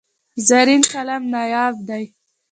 [0.47, 2.03] زرین قلم نایاب دی.